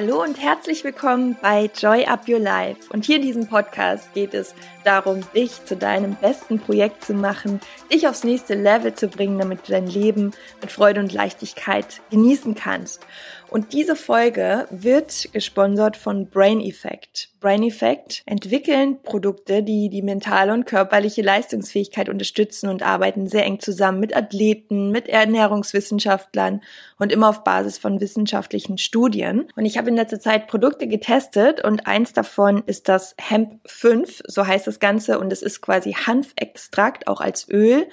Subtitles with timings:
[0.00, 2.82] Hallo und herzlich willkommen bei Joy Up Your Life.
[2.92, 7.60] Und hier in diesem Podcast geht es darum, dich zu deinem besten Projekt zu machen,
[7.92, 12.54] dich aufs nächste Level zu bringen, damit du dein Leben mit Freude und Leichtigkeit genießen
[12.54, 13.06] kannst.
[13.50, 17.30] Und diese Folge wird gesponsert von Brain Effect.
[17.40, 23.60] Brain Effect entwickeln Produkte, die die mentale und körperliche Leistungsfähigkeit unterstützen und arbeiten sehr eng
[23.60, 26.60] zusammen mit Athleten, mit Ernährungswissenschaftlern
[26.98, 29.46] und immer auf Basis von wissenschaftlichen Studien.
[29.54, 34.22] Und ich habe in letzter Zeit Produkte getestet und eins davon ist das Hemp 5,
[34.26, 37.86] so heißt das Ganze und es ist quasi Hanfextrakt, auch als Öl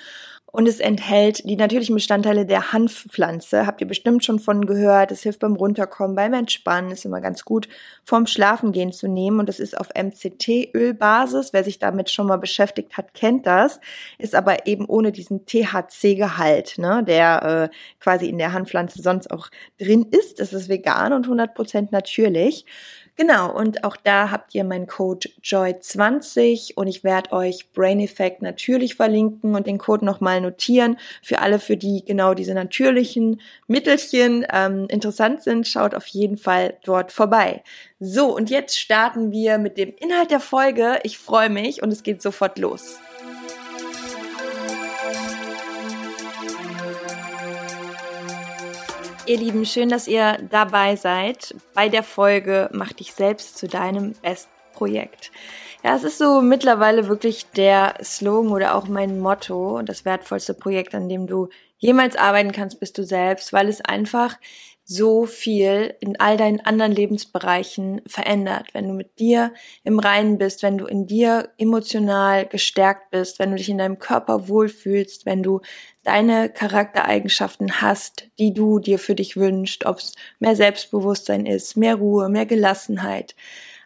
[0.56, 3.68] und es enthält die natürlichen Bestandteile der Hanfpflanze.
[3.68, 5.12] Habt ihr bestimmt schon von gehört.
[5.12, 6.92] Es hilft beim Runterkommen, beim Entspannen.
[6.92, 7.68] Ist immer ganz gut
[8.06, 9.42] vorm Schlafengehen zu nehmen.
[9.42, 11.52] Und das ist auf MCT-Ölbasis.
[11.52, 13.82] Wer sich damit schon mal beschäftigt hat, kennt das.
[14.18, 19.50] Ist aber eben ohne diesen THC-Gehalt, ne, der äh, quasi in der Hanfpflanze sonst auch
[19.78, 20.40] drin ist.
[20.40, 22.66] Es ist vegan und 100% natürlich.
[23.18, 28.42] Genau, und auch da habt ihr meinen Code JOY20 und ich werde euch Brain Effect
[28.42, 30.98] natürlich verlinken und den Code nochmal notieren.
[31.24, 36.78] Für alle, für die genau diese natürlichen Mittelchen ähm, interessant sind, schaut auf jeden Fall
[36.84, 37.64] dort vorbei.
[38.02, 41.00] So, und jetzt starten wir mit dem Inhalt der Folge.
[41.04, 42.98] Ich freue mich und es geht sofort los.
[49.28, 54.14] Ihr Lieben, schön, dass ihr dabei seid bei der Folge Mach dich selbst zu deinem
[54.22, 55.32] Bestprojekt.
[55.84, 60.54] Ja, es ist so mittlerweile wirklich der Slogan oder auch mein Motto und das wertvollste
[60.54, 64.38] Projekt, an dem du jemals arbeiten kannst, bist du selbst, weil es einfach
[64.86, 68.68] so viel in all deinen anderen Lebensbereichen verändert.
[68.74, 69.52] Wenn du mit dir
[69.84, 73.98] im Reinen bist, wenn du in dir emotional gestärkt bist, wenn du dich in deinem
[73.98, 75.62] Körper wohlfühlst, wenn du
[76.04, 81.96] deine Charaktereigenschaften hast, die du dir für dich wünschst, ob es mehr Selbstbewusstsein ist, mehr
[81.96, 83.36] Ruhe, mehr Gelassenheit,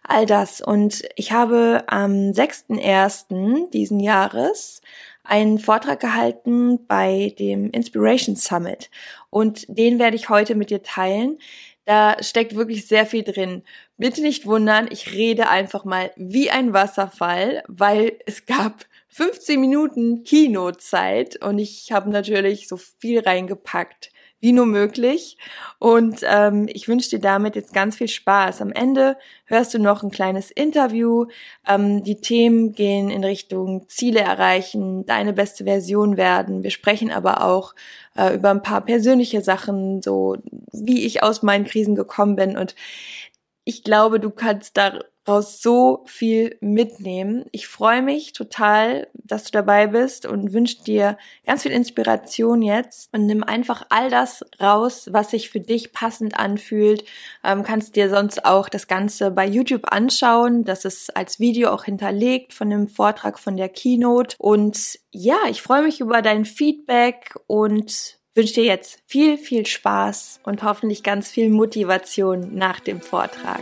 [0.03, 0.59] all das.
[0.59, 3.69] Und ich habe am 6.1.
[3.71, 4.81] diesen Jahres
[5.29, 8.89] einen Vortrag gehalten bei dem Inspiration Summit
[9.29, 11.37] und den werde ich heute mit dir teilen.
[11.85, 13.63] Da steckt wirklich sehr viel drin.
[13.97, 20.23] Bitte nicht wundern, ich rede einfach mal wie ein Wasserfall, weil es gab 15 Minuten
[20.23, 25.37] Kinozeit und ich habe natürlich so viel reingepackt wie nur möglich.
[25.79, 28.61] Und ähm, ich wünsche dir damit jetzt ganz viel Spaß.
[28.61, 31.25] Am Ende hörst du noch ein kleines Interview.
[31.67, 36.63] Ähm, die Themen gehen in Richtung Ziele erreichen, deine beste Version werden.
[36.63, 37.75] Wir sprechen aber auch
[38.15, 40.37] äh, über ein paar persönliche Sachen, so
[40.71, 42.57] wie ich aus meinen Krisen gekommen bin.
[42.57, 42.75] Und
[43.65, 44.99] ich glaube, du kannst da
[45.29, 47.45] daraus so viel mitnehmen.
[47.51, 53.13] Ich freue mich total, dass du dabei bist und wünsche dir ganz viel Inspiration jetzt
[53.13, 57.03] und nimm einfach all das raus, was sich für dich passend anfühlt.
[57.43, 60.63] Ähm, kannst dir sonst auch das Ganze bei YouTube anschauen.
[60.63, 64.35] Das ist als Video auch hinterlegt von dem Vortrag von der Keynote.
[64.39, 70.39] Und ja, ich freue mich über dein Feedback und wünsche dir jetzt viel, viel Spaß
[70.43, 73.61] und hoffentlich ganz viel Motivation nach dem Vortrag.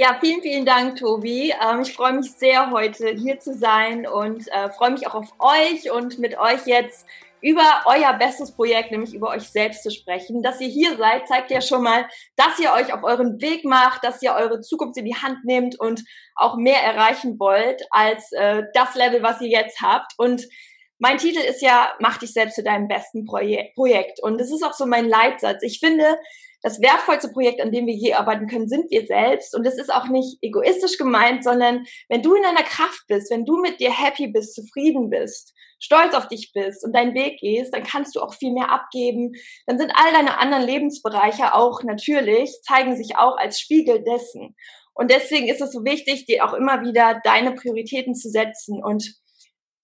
[0.00, 1.52] Ja, vielen, vielen Dank, Tobi.
[1.60, 5.34] Ähm, ich freue mich sehr, heute hier zu sein und äh, freue mich auch auf
[5.40, 7.04] euch und mit euch jetzt
[7.40, 10.40] über euer bestes Projekt, nämlich über euch selbst zu sprechen.
[10.40, 12.06] Dass ihr hier seid, zeigt ja schon mal,
[12.36, 15.80] dass ihr euch auf euren Weg macht, dass ihr eure Zukunft in die Hand nehmt
[15.80, 16.04] und
[16.36, 20.12] auch mehr erreichen wollt als äh, das Level, was ihr jetzt habt.
[20.16, 20.46] Und
[21.00, 24.22] mein Titel ist ja, mach dich selbst zu deinem besten Projekt.
[24.22, 25.64] Und das ist auch so mein Leitsatz.
[25.64, 26.18] Ich finde,
[26.62, 29.54] das wertvollste Projekt, an dem wir je arbeiten können, sind wir selbst.
[29.54, 33.44] Und das ist auch nicht egoistisch gemeint, sondern wenn du in deiner Kraft bist, wenn
[33.44, 37.72] du mit dir happy bist, zufrieden bist, stolz auf dich bist und deinen Weg gehst,
[37.74, 39.32] dann kannst du auch viel mehr abgeben.
[39.66, 44.56] Dann sind all deine anderen Lebensbereiche auch natürlich, zeigen sich auch als Spiegel dessen.
[44.94, 48.82] Und deswegen ist es so wichtig, dir auch immer wieder deine Prioritäten zu setzen.
[48.82, 49.14] Und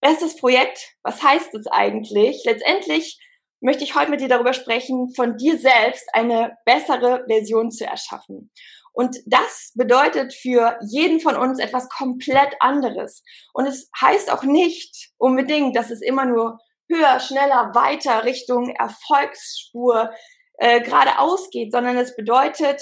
[0.01, 2.43] bestes Projekt, was heißt es eigentlich?
[2.45, 3.17] Letztendlich
[3.61, 8.51] möchte ich heute mit dir darüber sprechen, von dir selbst eine bessere Version zu erschaffen.
[8.93, 13.23] Und das bedeutet für jeden von uns etwas komplett anderes.
[13.53, 16.59] Und es heißt auch nicht unbedingt, dass es immer nur
[16.89, 20.11] höher, schneller, weiter Richtung Erfolgsspur
[20.59, 22.81] äh, geradeaus geht, sondern es bedeutet,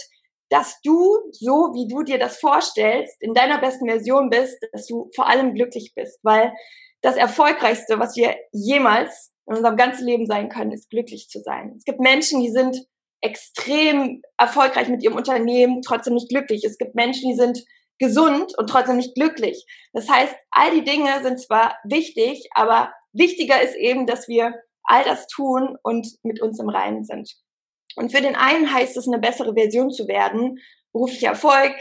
[0.50, 5.10] dass du, so wie du dir das vorstellst, in deiner besten Version bist, dass du
[5.16, 6.19] vor allem glücklich bist.
[6.22, 6.54] Weil
[7.04, 11.76] das Erfolgreichste, was wir jemals in unserem ganzen Leben sein können, ist glücklich zu sein.
[11.78, 12.88] Es gibt Menschen, die sind
[13.22, 16.64] extrem erfolgreich mit ihrem Unternehmen, trotzdem nicht glücklich.
[16.64, 17.64] Es gibt Menschen, die sind
[18.00, 19.66] gesund und trotzdem nicht glücklich.
[19.92, 24.54] Das heißt, all die Dinge sind zwar wichtig, aber wichtiger ist eben, dass wir
[24.84, 27.34] all das tun und mit uns im Reinen sind.
[27.96, 30.60] Und für den einen heißt es, eine bessere Version zu werden,
[30.94, 31.74] beruflicher Erfolg.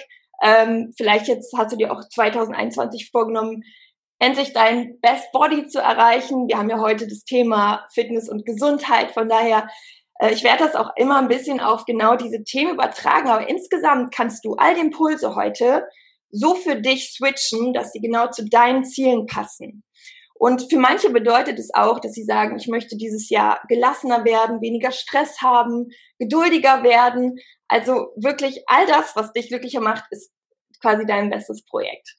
[0.42, 3.62] Ähm, vielleicht jetzt hast du dir auch 2021 vorgenommen,
[4.22, 6.46] endlich dein Best Body zu erreichen.
[6.46, 9.10] Wir haben ja heute das Thema Fitness und Gesundheit.
[9.10, 9.68] Von daher,
[10.20, 13.28] äh, ich werde das auch immer ein bisschen auf genau diese Themen übertragen.
[13.28, 15.84] Aber insgesamt kannst du all die Impulse heute
[16.30, 19.82] so für dich switchen, dass sie genau zu deinen Zielen passen.
[20.34, 24.60] Und für manche bedeutet es auch, dass sie sagen, ich möchte dieses Jahr gelassener werden,
[24.60, 25.88] weniger Stress haben,
[26.20, 27.40] geduldiger werden.
[27.66, 30.30] Also wirklich all das, was dich glücklicher macht, ist
[30.80, 32.16] quasi dein bestes Projekt.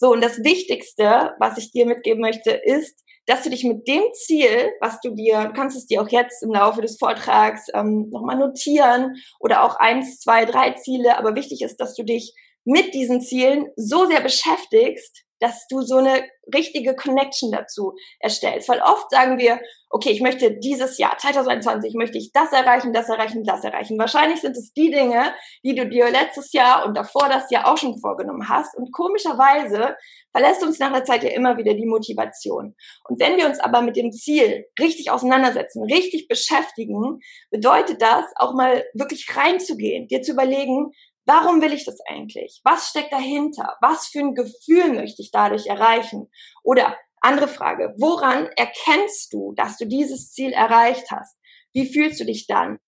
[0.00, 4.02] So, und das Wichtigste, was ich dir mitgeben möchte, ist, dass du dich mit dem
[4.14, 8.08] Ziel, was du dir, du kannst es dir auch jetzt im Laufe des Vortrags ähm,
[8.08, 12.94] nochmal notieren oder auch eins, zwei, drei Ziele, aber wichtig ist, dass du dich mit
[12.94, 16.22] diesen Zielen so sehr beschäftigst, dass du so eine
[16.54, 18.68] richtige Connection dazu erstellst.
[18.68, 23.08] Weil oft sagen wir, okay, ich möchte dieses Jahr, 2021, möchte ich das erreichen, das
[23.08, 23.98] erreichen, das erreichen.
[23.98, 25.34] Wahrscheinlich sind es die Dinge,
[25.64, 28.76] die du dir letztes Jahr und davor das Jahr auch schon vorgenommen hast.
[28.76, 29.96] Und komischerweise
[30.32, 32.76] verlässt uns nach einer Zeit ja immer wieder die Motivation.
[33.08, 37.20] Und wenn wir uns aber mit dem Ziel richtig auseinandersetzen, richtig beschäftigen,
[37.50, 40.92] bedeutet das auch mal wirklich reinzugehen, dir zu überlegen,
[41.30, 42.60] Warum will ich das eigentlich?
[42.64, 43.76] Was steckt dahinter?
[43.80, 46.28] Was für ein Gefühl möchte ich dadurch erreichen?
[46.64, 51.36] Oder andere Frage, woran erkennst du, dass du dieses Ziel erreicht hast?
[51.72, 52.80] Wie fühlst du dich dann?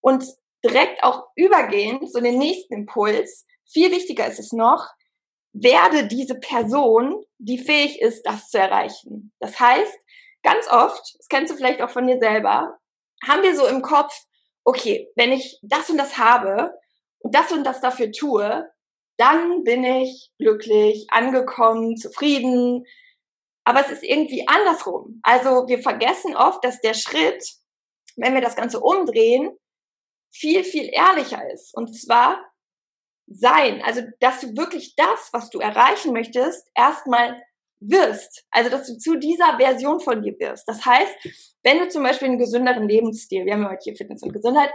[0.00, 0.24] Und
[0.64, 4.86] direkt auch übergehend, so den nächsten Impuls, viel wichtiger ist es noch,
[5.52, 9.32] werde diese Person, die fähig ist, das zu erreichen.
[9.40, 9.98] Das heißt,
[10.44, 12.78] ganz oft, das kennst du vielleicht auch von dir selber,
[13.26, 14.16] haben wir so im Kopf,
[14.62, 16.72] okay, wenn ich das und das habe,
[17.34, 18.70] das und das dafür tue,
[19.18, 22.84] dann bin ich glücklich, angekommen, zufrieden.
[23.64, 25.20] Aber es ist irgendwie andersrum.
[25.22, 27.42] Also wir vergessen oft, dass der Schritt,
[28.16, 29.56] wenn wir das Ganze umdrehen,
[30.32, 31.74] viel, viel ehrlicher ist.
[31.74, 32.38] Und zwar
[33.26, 33.82] sein.
[33.82, 37.42] Also, dass du wirklich das, was du erreichen möchtest, erstmal
[37.80, 38.44] wirst.
[38.50, 40.68] Also, dass du zu dieser Version von dir wirst.
[40.68, 41.14] Das heißt,
[41.62, 44.70] wenn du zum Beispiel einen gesünderen Lebensstil, wir haben ja heute hier Fitness und Gesundheit,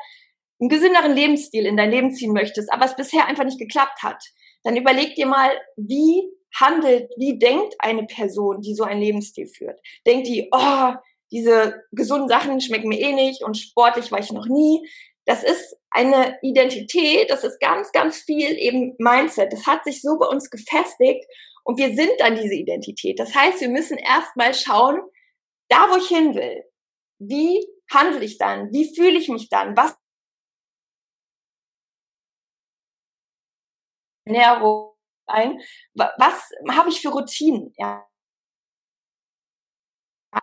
[0.61, 4.23] einen gesünderen Lebensstil in dein Leben ziehen möchtest, aber es bisher einfach nicht geklappt hat,
[4.63, 6.23] dann überleg dir mal, wie
[6.55, 9.79] handelt, wie denkt eine Person, die so einen Lebensstil führt?
[10.05, 10.93] Denkt die, oh,
[11.31, 14.87] diese gesunden Sachen schmecken mir eh nicht und sportlich war ich noch nie.
[15.25, 19.53] Das ist eine Identität, das ist ganz, ganz viel eben Mindset.
[19.53, 21.25] Das hat sich so bei uns gefestigt
[21.63, 23.19] und wir sind dann diese Identität.
[23.19, 24.99] Das heißt, wir müssen erstmal schauen,
[25.69, 26.63] da wo ich hin will,
[27.19, 28.71] wie handle ich dann?
[28.73, 29.77] Wie fühle ich mich dann?
[29.77, 29.95] Was
[34.33, 34.91] Ernährung
[35.27, 35.59] ein.
[35.93, 37.73] Was habe ich für Routinen?
[37.77, 38.05] Ja.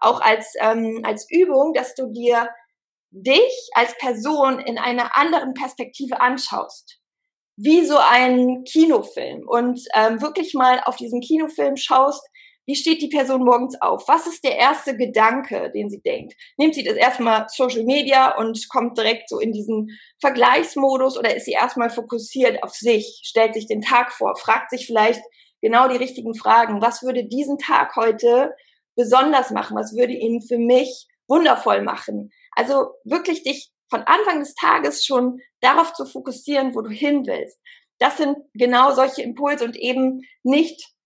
[0.01, 2.49] Auch als, ähm, als Übung, dass du dir
[3.11, 7.01] dich als Person in einer anderen Perspektive anschaust.
[7.57, 12.23] Wie so ein Kinofilm und ähm, wirklich mal auf diesen Kinofilm schaust,
[12.69, 14.07] wie steht die Person morgens auf?
[14.09, 16.35] Was ist der erste Gedanke, den sie denkt?
[16.59, 21.47] Nimmt sie das erstmal Social Media und kommt direkt so in diesen Vergleichsmodus oder ist
[21.47, 25.23] sie erstmal fokussiert auf sich, stellt sich den Tag vor, fragt sich vielleicht
[25.63, 26.83] genau die richtigen Fragen.
[26.83, 28.55] Was würde diesen Tag heute
[28.97, 29.75] besonders machen?
[29.75, 32.31] Was würde ihn für mich wundervoll machen?
[32.53, 37.59] Also wirklich dich von Anfang des Tages schon darauf zu fokussieren, wo du hin willst.
[37.99, 40.98] Das sind genau solche Impulse und eben nicht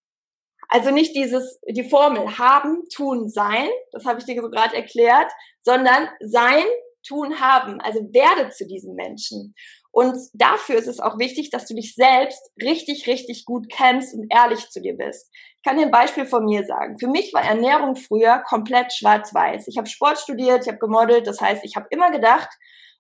[0.73, 5.31] also nicht dieses, die Formel haben, tun, sein, das habe ich dir so gerade erklärt,
[5.63, 6.65] sondern sein,
[7.07, 7.79] tun, haben.
[7.83, 9.55] Also werde zu diesem Menschen.
[9.91, 14.33] Und dafür ist es auch wichtig, dass du dich selbst richtig, richtig gut kennst und
[14.33, 15.31] ehrlich zu dir bist.
[15.57, 16.99] Ich kann dir ein Beispiel von mir sagen.
[16.99, 19.69] Für mich war Ernährung früher komplett schwarz-weiß.
[19.69, 22.49] Ich habe Sport studiert, ich habe gemodelt, das heißt, ich habe immer gedacht,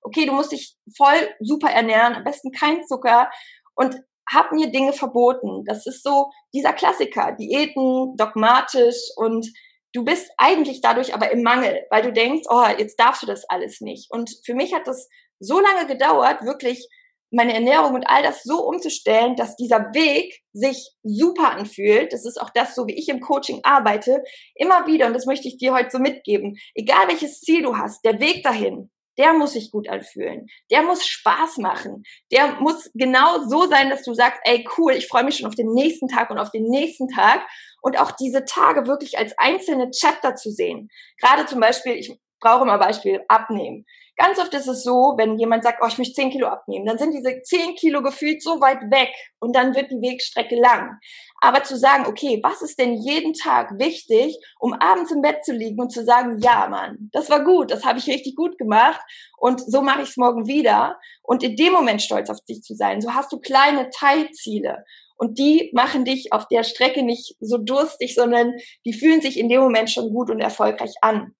[0.02, 3.30] okay, du musst dich voll super ernähren, am besten kein Zucker.
[3.74, 3.96] Und
[4.32, 5.64] habe mir Dinge verboten.
[5.64, 9.46] Das ist so dieser Klassiker, Diäten, dogmatisch und
[9.92, 13.44] du bist eigentlich dadurch aber im Mangel, weil du denkst, oh, jetzt darfst du das
[13.48, 14.10] alles nicht.
[14.10, 15.08] Und für mich hat das
[15.38, 16.88] so lange gedauert, wirklich
[17.32, 22.12] meine Ernährung und all das so umzustellen, dass dieser Weg sich super anfühlt.
[22.12, 24.22] Das ist auch das, so wie ich im Coaching arbeite,
[24.54, 28.04] immer wieder, und das möchte ich dir heute so mitgeben, egal welches Ziel du hast,
[28.04, 30.48] der Weg dahin, der muss sich gut anfühlen.
[30.70, 32.04] Der muss Spaß machen.
[32.30, 35.54] Der muss genau so sein, dass du sagst, ey, cool, ich freue mich schon auf
[35.54, 37.46] den nächsten Tag und auf den nächsten Tag.
[37.82, 40.88] Und auch diese Tage wirklich als einzelne Chapter zu sehen.
[41.20, 43.86] Gerade zum Beispiel, ich brauche mal Beispiel abnehmen.
[44.16, 46.98] Ganz oft ist es so, wenn jemand sagt, oh, ich möchte 10 Kilo abnehmen, dann
[46.98, 49.08] sind diese 10 Kilo gefühlt so weit weg
[49.40, 50.98] und dann wird die Wegstrecke lang.
[51.44, 55.52] Aber zu sagen, okay, was ist denn jeden Tag wichtig, um abends im Bett zu
[55.52, 59.00] liegen und zu sagen, ja, Mann, das war gut, das habe ich richtig gut gemacht
[59.38, 61.00] und so mache ich es morgen wieder.
[61.20, 63.00] Und in dem Moment stolz auf dich zu sein.
[63.00, 64.84] So hast du kleine Teilziele.
[65.16, 68.52] Und die machen dich auf der Strecke nicht so durstig, sondern
[68.84, 71.34] die fühlen sich in dem Moment schon gut und erfolgreich an.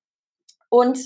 [0.69, 0.99] Und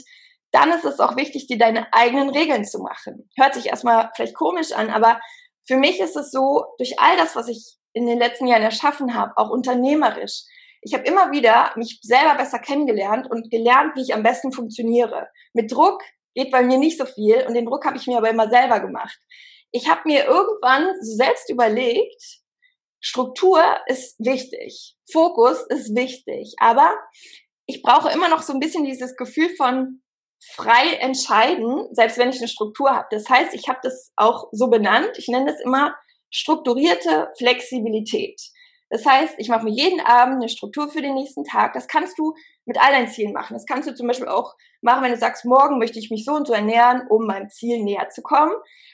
[0.52, 3.28] dann ist es auch wichtig, dir deine eigenen Regeln zu machen.
[3.36, 5.20] Hört sich erstmal vielleicht komisch an, aber
[5.66, 9.14] für mich ist es so, durch all das, was ich in den letzten Jahren erschaffen
[9.14, 10.42] habe, auch unternehmerisch,
[10.82, 15.28] ich habe immer wieder mich selber besser kennengelernt und gelernt, wie ich am besten funktioniere.
[15.52, 16.02] Mit Druck
[16.34, 18.80] geht bei mir nicht so viel und den Druck habe ich mir aber immer selber
[18.80, 19.18] gemacht.
[19.72, 22.22] Ich habe mir irgendwann selbst überlegt,
[23.00, 26.94] Struktur ist wichtig, Fokus ist wichtig, aber
[27.66, 30.02] ich brauche immer noch so ein bisschen dieses Gefühl von
[30.54, 33.08] frei entscheiden, selbst wenn ich eine Struktur habe.
[33.10, 35.10] Das heißt, ich habe das auch so benannt.
[35.16, 35.96] Ich nenne das immer
[36.30, 38.40] strukturierte Flexibilität.
[38.88, 41.72] Das heißt, ich mache mir jeden Abend eine Struktur für den nächsten Tag.
[41.72, 42.34] Das kannst du
[42.66, 43.54] mit all deinen Zielen machen.
[43.54, 46.34] Das kannst du zum Beispiel auch machen, wenn du sagst, morgen möchte ich mich so
[46.34, 48.52] und so ernähren, um meinem Ziel näher zu kommen.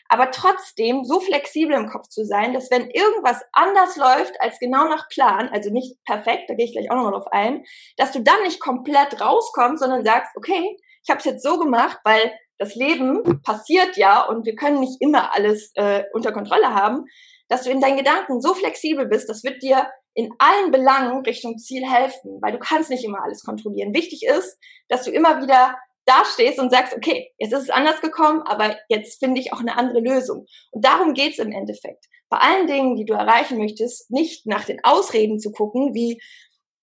[0.09, 4.89] Aber trotzdem so flexibel im Kopf zu sein, dass wenn irgendwas anders läuft als genau
[4.89, 7.65] nach Plan, also nicht perfekt, da gehe ich gleich auch nochmal drauf ein,
[7.97, 11.99] dass du dann nicht komplett rauskommst, sondern sagst, okay, ich habe es jetzt so gemacht,
[12.05, 17.05] weil das Leben passiert ja und wir können nicht immer alles äh, unter Kontrolle haben,
[17.49, 21.59] dass du in deinen Gedanken so flexibel bist, das wird dir in allen Belangen Richtung
[21.59, 23.95] Ziel helfen, weil du kannst nicht immer alles kontrollieren.
[23.95, 28.43] Wichtig ist, dass du immer wieder dastehst und sagst, okay, jetzt ist es anders gekommen,
[28.45, 30.47] aber jetzt finde ich auch eine andere Lösung.
[30.71, 32.07] Und darum geht's im Endeffekt.
[32.29, 36.21] Bei allen Dingen, die du erreichen möchtest, nicht nach den Ausreden zu gucken, wie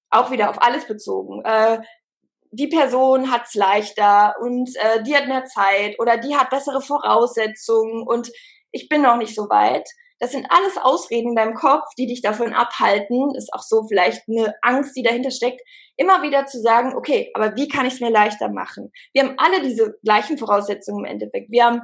[0.10, 1.44] auch wieder auf alles bezogen.
[1.44, 1.80] Äh,
[2.52, 8.04] die Person hat's leichter und äh, die hat mehr Zeit oder die hat bessere Voraussetzungen
[8.08, 8.30] und
[8.72, 9.88] ich bin noch nicht so weit.
[10.20, 13.34] Das sind alles Ausreden in deinem Kopf, die dich davon abhalten.
[13.36, 15.62] Ist auch so vielleicht eine Angst, die dahinter steckt,
[15.96, 18.92] immer wieder zu sagen, okay, aber wie kann ich es mir leichter machen?
[19.14, 21.50] Wir haben alle diese gleichen Voraussetzungen im Endeffekt.
[21.52, 21.82] Wir haben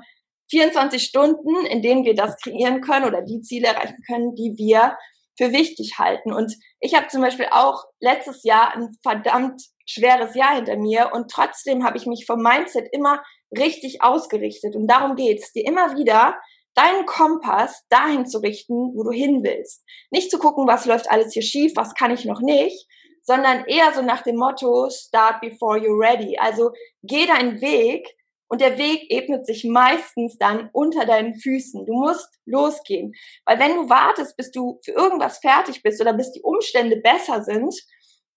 [0.52, 4.98] 24 Stunden, in denen wir das kreieren können oder die Ziele erreichen können, die wir
[5.38, 6.34] für wichtig halten.
[6.34, 11.30] Und ich habe zum Beispiel auch letztes Jahr ein verdammt schweres Jahr hinter mir und
[11.32, 13.24] trotzdem habe ich mich vom Mindset immer
[13.56, 14.76] richtig ausgerichtet.
[14.76, 16.36] Und darum geht's, dir immer wieder
[16.74, 19.84] deinen Kompass dahin zu richten, wo du hin willst.
[20.12, 22.88] Nicht zu gucken, was läuft alles hier schief, was kann ich noch nicht,
[23.24, 26.38] sondern eher so nach dem Motto, start before you're ready.
[26.38, 28.16] Also geh deinen Weg
[28.48, 31.86] und der Weg ebnet sich meistens dann unter deinen Füßen.
[31.86, 33.14] Du musst losgehen.
[33.46, 37.44] Weil wenn du wartest, bis du für irgendwas fertig bist oder bis die Umstände besser
[37.44, 37.74] sind,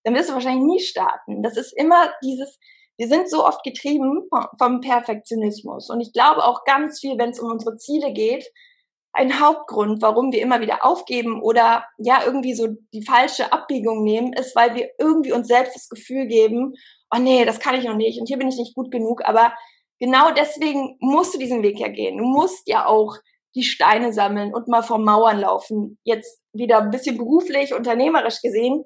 [0.09, 1.43] dann wirst du wahrscheinlich nie starten.
[1.43, 2.59] Das ist immer dieses,
[2.97, 4.27] wir sind so oft getrieben
[4.59, 5.91] vom Perfektionismus.
[5.91, 8.51] Und ich glaube auch ganz viel, wenn es um unsere Ziele geht,
[9.13, 14.33] ein Hauptgrund, warum wir immer wieder aufgeben oder ja irgendwie so die falsche Abbiegung nehmen,
[14.33, 16.73] ist, weil wir irgendwie uns selbst das Gefühl geben,
[17.15, 19.21] oh nee, das kann ich noch nicht und hier bin ich nicht gut genug.
[19.27, 19.53] Aber
[20.01, 22.17] genau deswegen musst du diesen Weg ja gehen.
[22.17, 23.15] Du musst ja auch
[23.55, 25.99] die Steine sammeln und mal vor Mauern laufen.
[26.05, 28.85] Jetzt wieder ein bisschen beruflich, unternehmerisch gesehen,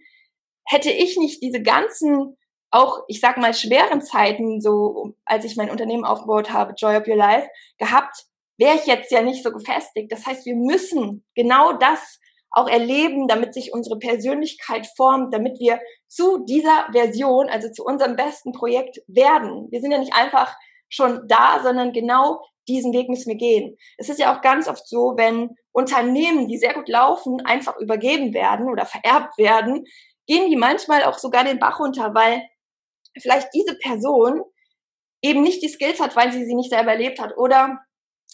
[0.64, 2.36] hätte ich nicht diese ganzen,
[2.70, 7.06] auch ich sag mal schweren Zeiten, so als ich mein Unternehmen aufgebaut habe, Joy of
[7.06, 8.26] Your Life, gehabt,
[8.58, 10.12] wäre ich jetzt ja nicht so gefestigt.
[10.12, 12.20] Das heißt, wir müssen genau das
[12.52, 18.14] auch erleben, damit sich unsere Persönlichkeit formt, damit wir zu dieser Version, also zu unserem
[18.14, 19.68] besten Projekt werden.
[19.70, 20.54] Wir sind ja nicht einfach
[20.90, 23.76] schon da, sondern genau diesen Weg müssen wir gehen.
[23.96, 28.34] Es ist ja auch ganz oft so, wenn Unternehmen, die sehr gut laufen, einfach übergeben
[28.34, 29.84] werden oder vererbt werden,
[30.26, 32.42] gehen die manchmal auch sogar den Bach runter, weil
[33.20, 34.42] vielleicht diese Person
[35.22, 37.36] eben nicht die Skills hat, weil sie sie nicht selber erlebt hat.
[37.36, 37.78] Oder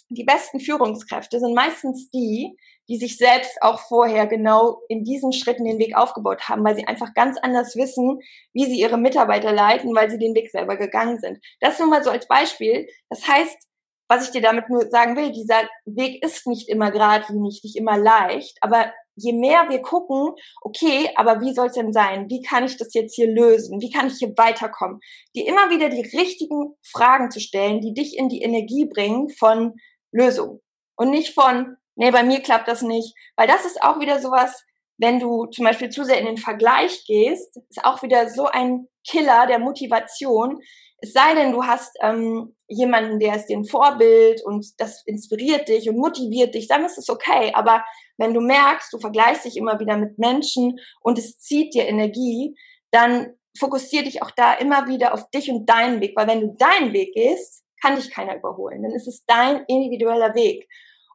[0.09, 5.65] die besten Führungskräfte sind meistens die, die sich selbst auch vorher genau in diesen Schritten
[5.65, 8.19] den Weg aufgebaut haben, weil sie einfach ganz anders wissen,
[8.51, 11.37] wie sie ihre Mitarbeiter leiten, weil sie den Weg selber gegangen sind.
[11.59, 12.87] Das nur mal so als Beispiel.
[13.09, 13.67] Das heißt,
[14.07, 17.95] was ich dir damit nur sagen will, dieser Weg ist nicht immer geradlinig, nicht immer
[17.95, 22.29] leicht, aber je mehr wir gucken, okay, aber wie soll es denn sein?
[22.29, 23.81] Wie kann ich das jetzt hier lösen?
[23.81, 24.99] Wie kann ich hier weiterkommen?
[25.35, 29.75] Dir immer wieder die richtigen Fragen zu stellen, die dich in die Energie bringen von
[30.11, 30.61] Lösung
[30.95, 34.63] und nicht von, nee, bei mir klappt das nicht, weil das ist auch wieder sowas,
[34.97, 38.87] wenn du zum Beispiel zu sehr in den Vergleich gehst, ist auch wieder so ein
[39.07, 40.61] Killer der Motivation.
[41.01, 45.67] Es sei denn, du hast ähm, jemanden, der ist dir ein Vorbild und das inspiriert
[45.67, 47.51] dich und motiviert dich, dann ist es okay.
[47.53, 47.83] Aber
[48.17, 52.55] wenn du merkst, du vergleichst dich immer wieder mit Menschen und es zieht dir Energie,
[52.91, 56.55] dann fokussier dich auch da immer wieder auf dich und deinen Weg, weil wenn du
[56.57, 58.83] deinen Weg gehst, kann dich keiner überholen.
[58.83, 60.67] Dann ist es dein individueller Weg.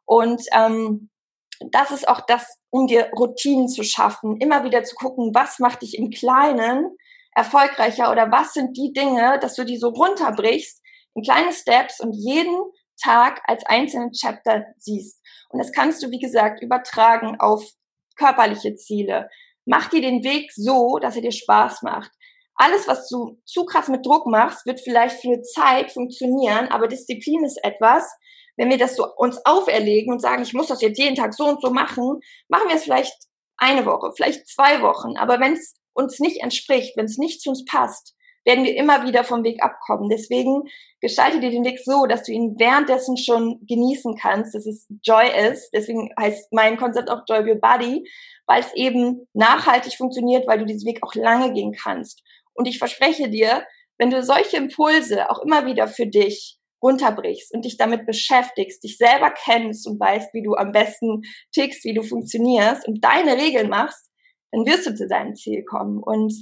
[0.05, 1.09] Und ähm,
[1.71, 5.81] das ist auch das um dir Routinen zu schaffen, immer wieder zu gucken, was macht
[5.81, 6.97] dich im Kleinen
[7.35, 10.81] erfolgreicher oder was sind die Dinge, dass du die so runterbrichst
[11.13, 12.57] in kleine Steps und jeden
[13.01, 15.21] Tag als einzelnen Chapter siehst.
[15.49, 17.63] Und das kannst du, wie gesagt, übertragen auf
[18.17, 19.29] körperliche Ziele.
[19.65, 22.11] Mach dir den Weg so, dass er dir Spaß macht.
[22.55, 26.87] Alles, was du zu krass mit Druck machst, wird vielleicht für eine Zeit funktionieren, aber
[26.87, 28.09] Disziplin ist etwas,
[28.55, 31.45] wenn wir das so uns auferlegen und sagen, ich muss das jetzt jeden Tag so
[31.45, 33.13] und so machen, machen wir es vielleicht
[33.57, 35.17] eine Woche, vielleicht zwei Wochen.
[35.17, 39.05] Aber wenn es uns nicht entspricht, wenn es nicht zu uns passt, werden wir immer
[39.05, 40.07] wieder vom Weg abkommen.
[40.09, 40.63] Deswegen
[41.01, 45.25] gestalte dir den Weg so, dass du ihn währenddessen schon genießen kannst, dass es Joy
[45.49, 45.71] ist.
[45.73, 48.07] Deswegen heißt mein Konzept auch Joy Your Body,
[48.45, 52.21] weil es eben nachhaltig funktioniert, weil du diesen Weg auch lange gehen kannst.
[52.53, 53.65] Und ich verspreche dir,
[53.97, 58.97] wenn du solche Impulse auch immer wieder für dich runterbrichst und dich damit beschäftigst, dich
[58.97, 63.69] selber kennst und weißt, wie du am besten tickst, wie du funktionierst und deine Regeln
[63.69, 64.11] machst,
[64.55, 66.33] dann wirst du zu deinem Ziel kommen und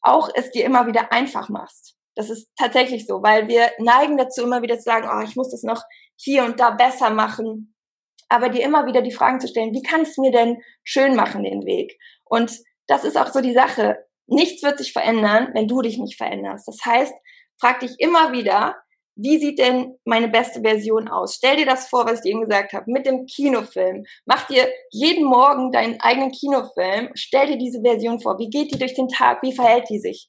[0.00, 1.96] auch es dir immer wieder einfach machst.
[2.14, 5.50] Das ist tatsächlich so, weil wir neigen dazu immer wieder zu sagen, oh, ich muss
[5.50, 5.82] das noch
[6.16, 7.74] hier und da besser machen.
[8.28, 11.16] Aber dir immer wieder die Fragen zu stellen, wie kann ich es mir denn schön
[11.16, 11.98] machen, den Weg?
[12.24, 13.98] Und das ist auch so die Sache.
[14.26, 16.66] Nichts wird sich verändern, wenn du dich nicht veränderst.
[16.66, 17.12] Das heißt,
[17.60, 18.76] frag dich immer wieder,
[19.16, 21.36] wie sieht denn meine beste Version aus?
[21.36, 24.04] Stell dir das vor, was ich eben gesagt habe, mit dem Kinofilm.
[24.24, 28.38] Mach dir jeden Morgen deinen eigenen Kinofilm, stell dir diese Version vor.
[28.38, 29.42] Wie geht die durch den Tag?
[29.42, 30.26] Wie verhält die sich?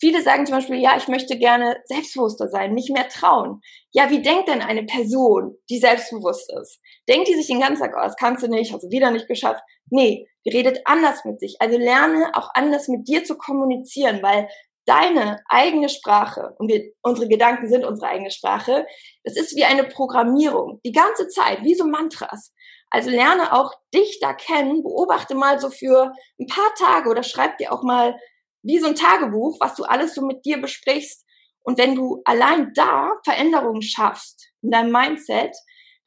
[0.00, 3.60] Viele sagen zum Beispiel, ja, ich möchte gerne selbstbewusster sein, mich mehr trauen.
[3.90, 6.80] Ja, wie denkt denn eine Person, die selbstbewusst ist?
[7.08, 9.26] Denkt die sich den ganzen Tag, oh, das kannst du nicht, hast du wieder nicht
[9.26, 9.60] geschafft?
[9.90, 11.56] Nee, die redet anders mit sich.
[11.58, 14.48] Also lerne auch anders mit dir zu kommunizieren, weil
[14.88, 18.86] deine eigene Sprache, und wir, unsere Gedanken sind unsere eigene Sprache,
[19.22, 22.54] das ist wie eine Programmierung, die ganze Zeit, wie so Mantras.
[22.90, 27.58] Also lerne auch dich da kennen, beobachte mal so für ein paar Tage oder schreib
[27.58, 28.18] dir auch mal
[28.62, 31.26] wie so ein Tagebuch, was du alles so mit dir besprichst.
[31.62, 35.54] Und wenn du allein da Veränderungen schaffst in deinem Mindset,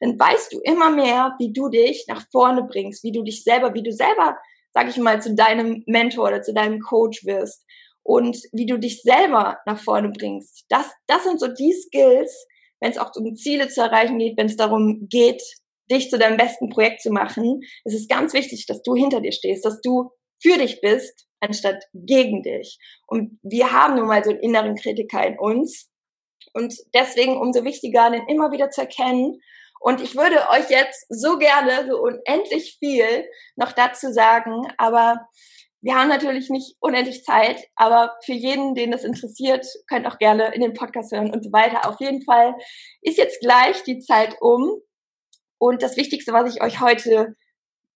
[0.00, 3.74] dann weißt du immer mehr, wie du dich nach vorne bringst, wie du dich selber,
[3.74, 4.36] wie du selber,
[4.74, 7.64] sag ich mal, zu deinem Mentor oder zu deinem Coach wirst
[8.02, 10.64] und wie du dich selber nach vorne bringst.
[10.68, 12.46] Das, das sind so die Skills,
[12.80, 15.42] wenn es auch um Ziele zu erreichen geht, wenn es darum geht,
[15.90, 17.60] dich zu deinem besten Projekt zu machen.
[17.84, 20.10] Es ist ganz wichtig, dass du hinter dir stehst, dass du
[20.42, 22.78] für dich bist, anstatt gegen dich.
[23.06, 25.88] Und wir haben nun mal so einen inneren Kritiker in uns.
[26.54, 29.40] Und deswegen umso wichtiger, den immer wieder zu erkennen.
[29.80, 35.28] Und ich würde euch jetzt so gerne so unendlich viel noch dazu sagen, aber
[35.82, 40.54] wir haben natürlich nicht unendlich Zeit, aber für jeden, den das interessiert, könnt auch gerne
[40.54, 41.88] in den Podcast hören und so weiter.
[41.88, 42.54] Auf jeden Fall
[43.00, 44.80] ist jetzt gleich die Zeit um.
[45.58, 47.36] Und das Wichtigste, was ich euch heute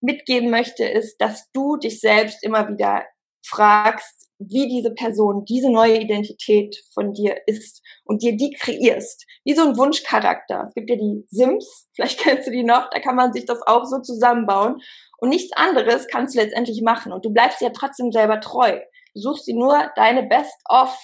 [0.01, 3.05] mitgeben möchte, ist, dass du dich selbst immer wieder
[3.45, 9.25] fragst, wie diese Person, diese neue Identität von dir ist und dir die kreierst.
[9.45, 10.65] Wie so ein Wunschcharakter.
[10.69, 13.63] Es gibt ja die Sims, vielleicht kennst du die noch, da kann man sich das
[13.63, 14.81] auch so zusammenbauen.
[15.19, 17.13] Und nichts anderes kannst du letztendlich machen.
[17.13, 18.81] Und du bleibst ja trotzdem selber treu.
[19.15, 20.97] Du suchst dir nur deine Best-of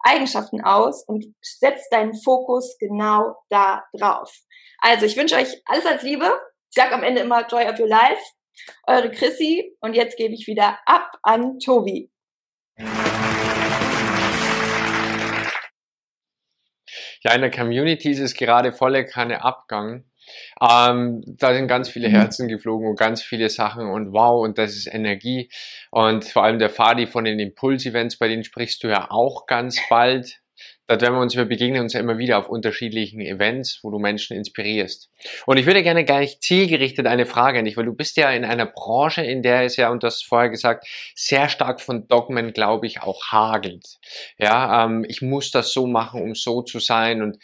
[0.00, 4.32] Eigenschaften aus und setzt deinen Fokus genau da drauf.
[4.78, 6.26] Also, ich wünsche euch alles als Liebe.
[6.70, 8.22] Ich sage am Ende immer Joy of Your Life.
[8.86, 9.76] Eure Chrissy.
[9.80, 12.10] Und jetzt gebe ich wieder ab an Tobi.
[17.24, 20.04] Ja, in der Community ist es gerade volle Kanne Abgang.
[20.60, 22.12] Ähm, da sind ganz viele mhm.
[22.12, 25.50] Herzen geflogen und ganz viele Sachen und wow, und das ist Energie.
[25.90, 29.78] Und vor allem der Fadi von den Impulse-Events, bei denen sprichst du ja auch ganz
[29.88, 30.40] bald.
[30.88, 33.98] Da werden wir uns, wir begegnen uns ja immer wieder auf unterschiedlichen Events, wo du
[33.98, 35.10] Menschen inspirierst.
[35.44, 38.46] Und ich würde gerne gleich zielgerichtet eine Frage an dich, weil du bist ja in
[38.46, 42.86] einer Branche, in der es ja, und das vorher gesagt, sehr stark von Dogmen, glaube
[42.86, 43.98] ich, auch hagelt.
[44.38, 47.20] Ja, ähm, ich muss das so machen, um so zu sein.
[47.20, 47.36] Und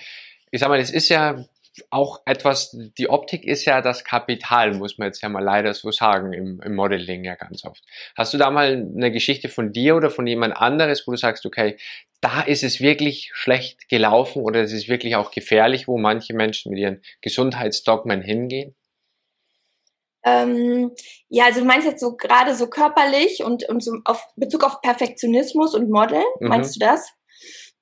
[0.51, 1.45] ich sag mal, es ist ja
[1.91, 5.91] auch etwas, die Optik ist ja das Kapital, muss man jetzt ja mal leider so
[5.91, 7.83] sagen, im, im Modeling ja ganz oft.
[8.17, 11.47] Hast du da mal eine Geschichte von dir oder von jemand anderes, wo du sagst,
[11.47, 11.77] okay,
[12.21, 16.71] da ist es wirklich schlecht gelaufen oder es ist wirklich auch gefährlich, wo manche Menschen
[16.71, 18.75] mit ihren Gesundheitsdogmen hingehen?
[20.25, 20.93] Ähm,
[21.29, 24.81] ja, also du meinst jetzt so gerade so körperlich und, und so auf Bezug auf
[24.81, 26.49] Perfektionismus und Modeln, mhm.
[26.49, 27.13] meinst du das?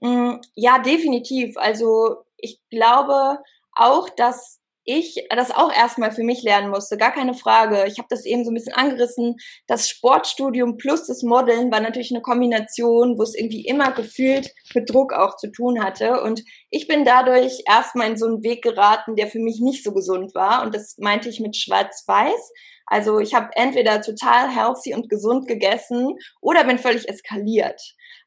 [0.01, 1.57] Mm, ja, definitiv.
[1.57, 3.39] Also ich glaube,
[3.75, 7.85] auch, dass ich das auch erstmal für mich lernen musste, gar keine Frage.
[7.87, 9.37] Ich habe das eben so ein bisschen angerissen.
[9.67, 14.91] Das Sportstudium plus das Modeln war natürlich eine Kombination, wo es irgendwie immer gefühlt mit
[14.91, 16.21] Druck auch zu tun hatte.
[16.23, 19.93] Und ich bin dadurch erstmal in so einen Weg geraten, der für mich nicht so
[19.93, 20.63] gesund war.
[20.65, 22.53] Und das meinte ich mit Schwarz-Weiß.
[22.87, 27.81] Also ich habe entweder total healthy und gesund gegessen oder bin völlig eskaliert.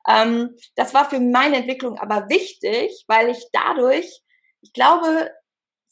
[0.08, 4.21] Ähm, das war für meine Entwicklung aber wichtig, weil ich dadurch,
[4.65, 5.30] ich glaube,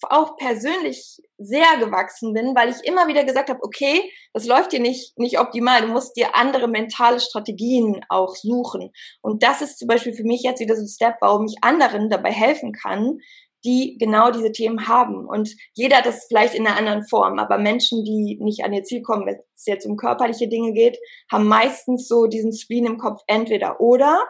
[0.10, 4.82] auch persönlich sehr gewachsen bin, weil ich immer wieder gesagt habe, okay, das läuft dir
[4.82, 8.92] nicht, nicht optimal, du musst dir andere mentale Strategien auch suchen.
[9.22, 12.10] Und das ist zum Beispiel für mich jetzt wieder so ein Step, warum ich anderen
[12.10, 13.20] dabei helfen kann,
[13.64, 15.26] die genau diese Themen haben.
[15.26, 18.84] Und jeder hat das vielleicht in einer anderen Form, aber Menschen, die nicht an ihr
[18.84, 20.98] Ziel kommen, wenn es jetzt um körperliche Dinge geht,
[21.32, 24.26] haben meistens so diesen Spleen im Kopf entweder oder.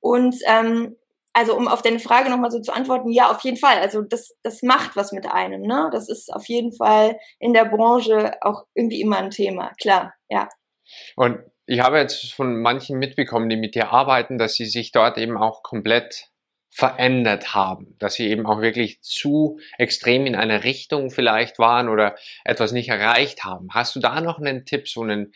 [0.00, 0.96] Und ähm,
[1.38, 3.78] also um auf deine Frage nochmal so zu antworten, ja, auf jeden Fall.
[3.78, 5.88] Also das, das macht was mit einem, ne?
[5.92, 10.48] Das ist auf jeden Fall in der Branche auch irgendwie immer ein Thema, klar, ja.
[11.14, 15.16] Und ich habe jetzt von manchen mitbekommen, die mit dir arbeiten, dass sie sich dort
[15.16, 16.28] eben auch komplett
[16.70, 22.16] verändert haben, dass sie eben auch wirklich zu extrem in eine Richtung vielleicht waren oder
[22.44, 23.68] etwas nicht erreicht haben.
[23.72, 25.32] Hast du da noch einen Tipp, so einen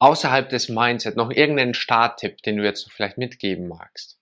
[0.00, 4.17] außerhalb des Mindset, noch irgendeinen Starttipp, den du jetzt vielleicht mitgeben magst?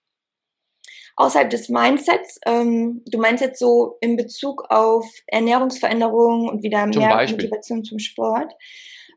[1.17, 2.39] Außerhalb des Mindsets.
[2.45, 7.37] Ähm, du meinst jetzt so in Bezug auf Ernährungsveränderungen und wieder zum mehr Beispiel.
[7.37, 8.53] Motivation zum Sport.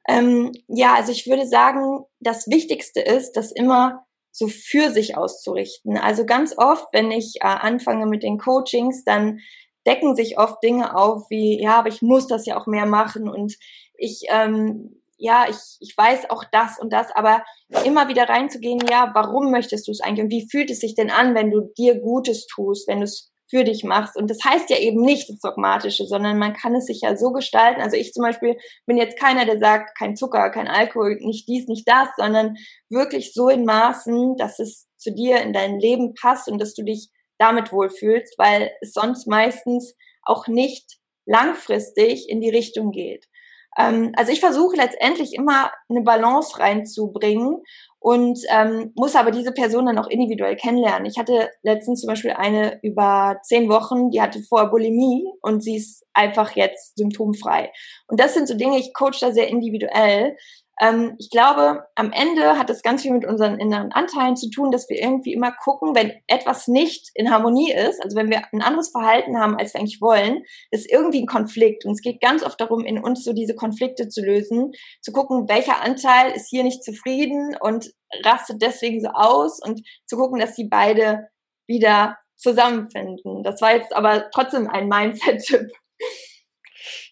[0.09, 5.99] Ähm, ja, also ich würde sagen, das Wichtigste ist, das immer so für sich auszurichten.
[5.99, 9.41] Also ganz oft, wenn ich äh, anfange mit den Coachings, dann
[9.87, 13.29] decken sich oft Dinge auf wie, ja, aber ich muss das ja auch mehr machen
[13.29, 13.57] und
[13.97, 17.45] ich ähm, ja, ich, ich weiß auch das und das, aber
[17.85, 21.11] immer wieder reinzugehen, ja, warum möchtest du es eigentlich und wie fühlt es sich denn
[21.11, 24.17] an, wenn du dir Gutes tust, wenn du es für dich machst.
[24.17, 27.33] Und das heißt ja eben nicht das Dogmatische, sondern man kann es sich ja so
[27.33, 27.81] gestalten.
[27.81, 28.57] Also ich zum Beispiel
[28.87, 32.57] bin jetzt keiner, der sagt, kein Zucker, kein Alkohol, nicht dies, nicht das, sondern
[32.89, 36.85] wirklich so in Maßen, dass es zu dir in dein Leben passt und dass du
[36.85, 43.27] dich damit wohlfühlst, weil es sonst meistens auch nicht langfristig in die Richtung geht.
[43.79, 47.63] Ähm, also ich versuche letztendlich immer eine Balance reinzubringen
[47.99, 51.07] und ähm, muss aber diese Person dann auch individuell kennenlernen.
[51.07, 55.77] Ich hatte letztens zum Beispiel eine über zehn Wochen, die hatte vorher Bulimie und sie
[55.77, 57.71] ist einfach jetzt symptomfrei.
[58.09, 60.37] Und das sind so Dinge, ich coach da sehr individuell,
[60.81, 64.71] ähm, ich glaube, am Ende hat es ganz viel mit unseren inneren Anteilen zu tun,
[64.71, 68.63] dass wir irgendwie immer gucken, wenn etwas nicht in Harmonie ist, also wenn wir ein
[68.63, 71.85] anderes Verhalten haben, als wir eigentlich wollen, ist irgendwie ein Konflikt.
[71.85, 75.49] Und es geht ganz oft darum, in uns so diese Konflikte zu lösen, zu gucken,
[75.49, 77.93] welcher Anteil ist hier nicht zufrieden und
[78.25, 81.29] rastet deswegen so aus und zu gucken, dass die beide
[81.67, 83.43] wieder zusammenfinden.
[83.43, 85.71] Das war jetzt aber trotzdem ein Mindset-Tipp.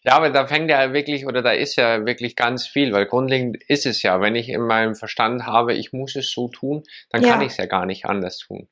[0.08, 3.62] Ja, aber da fängt ja wirklich, oder da ist ja wirklich ganz viel, weil grundlegend
[3.68, 7.22] ist es ja, wenn ich in meinem Verstand habe, ich muss es so tun, dann
[7.22, 7.28] ja.
[7.28, 8.70] kann ich es ja gar nicht anders tun.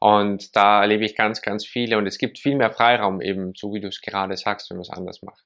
[0.00, 3.74] Und da erlebe ich ganz, ganz viele und es gibt viel mehr Freiraum eben, so
[3.74, 5.44] wie du es gerade sagst, wenn man es anders macht.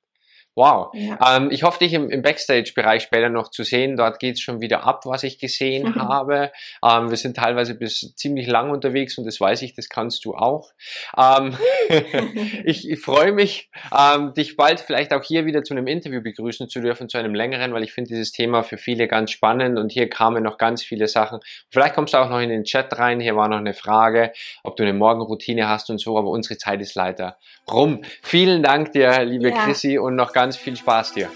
[0.54, 0.92] Wow.
[0.92, 1.36] Ja.
[1.36, 3.96] Ähm, ich hoffe, dich im, im Backstage-Bereich später noch zu sehen.
[3.96, 5.94] Dort geht's schon wieder ab, was ich gesehen mhm.
[5.96, 6.52] habe.
[6.84, 10.34] Ähm, wir sind teilweise bis ziemlich lang unterwegs und das weiß ich, das kannst du
[10.34, 10.72] auch.
[11.16, 11.56] Ähm,
[12.64, 16.68] ich, ich freue mich, ähm, dich bald vielleicht auch hier wieder zu einem Interview begrüßen
[16.68, 19.90] zu dürfen, zu einem längeren, weil ich finde dieses Thema für viele ganz spannend und
[19.90, 21.40] hier kamen noch ganz viele Sachen.
[21.70, 23.20] Vielleicht kommst du auch noch in den Chat rein.
[23.20, 24.32] Hier war noch eine Frage,
[24.64, 27.38] ob du eine Morgenroutine hast und so, aber unsere Zeit ist leider
[27.70, 28.02] rum.
[28.22, 29.64] Vielen Dank dir, liebe ja.
[29.64, 31.31] Chrissy, und noch ganz ganz viel Spaß dir.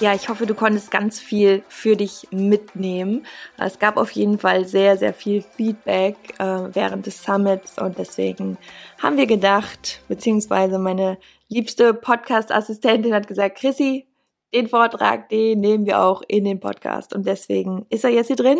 [0.00, 3.24] Ja, ich hoffe, du konntest ganz viel für dich mitnehmen.
[3.56, 8.58] Es gab auf jeden Fall sehr, sehr viel Feedback äh, während des Summits und deswegen
[9.02, 11.16] haben wir gedacht, beziehungsweise meine
[11.48, 14.06] liebste Podcast-Assistentin hat gesagt, Chrissy,
[14.54, 18.36] den Vortrag, den nehmen wir auch in den Podcast und deswegen ist er jetzt hier
[18.36, 18.58] drin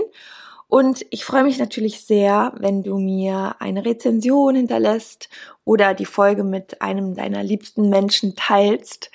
[0.71, 5.29] und ich freue mich natürlich sehr, wenn du mir eine Rezension hinterlässt
[5.65, 9.11] oder die Folge mit einem deiner liebsten Menschen teilst.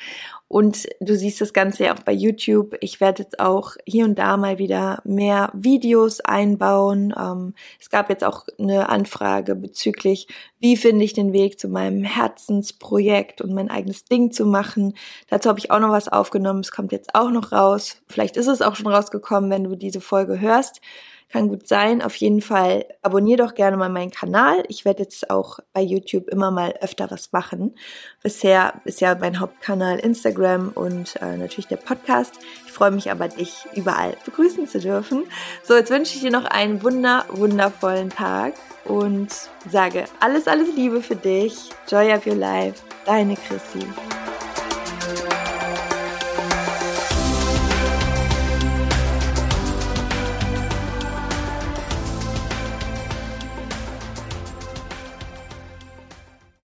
[0.50, 2.76] Und du siehst das Ganze ja auch bei YouTube.
[2.82, 7.16] Ich werde jetzt auch hier und da mal wieder mehr Videos einbauen.
[7.18, 10.28] Ähm, es gab jetzt auch eine Anfrage bezüglich,
[10.60, 14.94] wie finde ich den Weg zu meinem Herzensprojekt und mein eigenes Ding zu machen.
[15.30, 16.60] Dazu habe ich auch noch was aufgenommen.
[16.60, 18.02] Es kommt jetzt auch noch raus.
[18.08, 20.82] Vielleicht ist es auch schon rausgekommen, wenn du diese Folge hörst.
[21.30, 22.02] Kann gut sein.
[22.02, 24.64] Auf jeden Fall abonnier doch gerne mal meinen Kanal.
[24.68, 27.76] Ich werde jetzt auch bei YouTube immer mal öfter was machen.
[28.22, 32.36] Bisher ist ja mein Hauptkanal Instagram und äh, natürlich der Podcast.
[32.66, 35.24] Ich freue mich aber, dich überall begrüßen zu dürfen.
[35.64, 38.54] So, jetzt wünsche ich dir noch einen wunder, wundervollen Tag
[38.86, 39.30] und
[39.70, 41.70] sage alles, alles Liebe für dich.
[41.90, 42.84] Joy of your life.
[43.06, 43.86] Deine Chrissy.